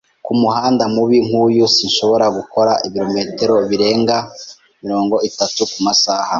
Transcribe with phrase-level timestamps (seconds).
[0.25, 4.17] Kumuhanda mubi nkuyu, sinshobora gukora ibirometero birenga
[4.83, 6.29] mirongo itatu kumasaha.